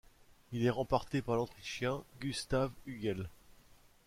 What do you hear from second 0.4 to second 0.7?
Il